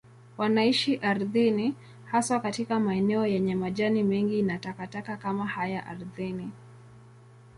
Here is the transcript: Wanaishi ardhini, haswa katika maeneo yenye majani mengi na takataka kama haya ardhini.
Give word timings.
Wanaishi 0.37 0.95
ardhini, 1.01 1.75
haswa 2.05 2.39
katika 2.39 2.79
maeneo 2.79 3.25
yenye 3.27 3.55
majani 3.55 4.03
mengi 4.03 4.41
na 4.41 4.59
takataka 4.59 5.17
kama 5.17 5.45
haya 5.47 5.85
ardhini. 5.85 6.51